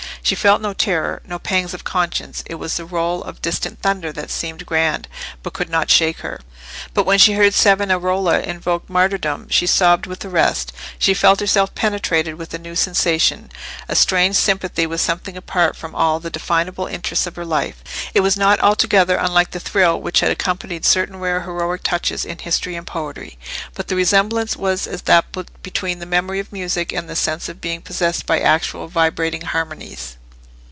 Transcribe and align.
She 0.23 0.35
felt 0.35 0.61
no 0.61 0.71
terror, 0.73 1.21
no 1.27 1.39
pangs 1.39 1.73
of 1.73 1.83
conscience: 1.83 2.41
it 2.45 2.55
was 2.55 2.77
the 2.77 2.85
roll 2.85 3.21
of 3.23 3.41
distant 3.41 3.81
thunder, 3.81 4.13
that 4.13 4.29
seemed 4.31 4.65
grand, 4.67 5.07
but 5.43 5.51
could 5.51 5.67
not 5.69 5.89
shake 5.89 6.19
her. 6.19 6.39
But 6.93 7.05
when 7.07 7.17
she 7.19 7.33
heard 7.33 7.53
Savonarola 7.53 8.39
invoke 8.39 8.87
martyrdom, 8.89 9.47
she 9.49 9.67
sobbed 9.67 10.05
with 10.05 10.19
the 10.19 10.29
rest: 10.29 10.71
she 10.97 11.13
felt 11.15 11.39
herself 11.41 11.75
penetrated 11.75 12.35
with 12.35 12.53
a 12.53 12.59
new 12.59 12.75
sensation—a 12.77 13.95
strange 13.95 14.37
sympathy 14.37 14.85
with 14.87 15.01
something 15.01 15.35
apart 15.35 15.75
from 15.75 15.93
all 15.95 16.19
the 16.21 16.29
definable 16.29 16.85
interests 16.85 17.27
of 17.27 17.35
her 17.35 17.43
life. 17.43 17.83
It 18.13 18.21
was 18.21 18.37
not 18.37 18.59
altogether 18.61 19.15
unlike 19.17 19.51
the 19.51 19.59
thrill 19.59 19.99
which 20.01 20.21
had 20.21 20.31
accompanied 20.31 20.85
certain 20.85 21.17
rare 21.19 21.41
heroic 21.41 21.83
touches 21.83 22.23
in 22.23 22.37
history 22.37 22.75
and 22.77 22.87
poetry; 22.87 23.37
but 23.73 23.89
the 23.89 23.97
resemblance 23.97 24.55
was 24.55 24.87
as 24.87 25.01
that 25.03 25.25
between 25.61 25.99
the 25.99 26.05
memory 26.05 26.39
of 26.39 26.53
music, 26.53 26.93
and 26.93 27.09
the 27.09 27.17
sense 27.17 27.49
of 27.49 27.59
being 27.59 27.81
possessed 27.81 28.25
by 28.25 28.39
actual 28.39 28.87
vibrating 28.87 29.41
harmonies. 29.41 30.15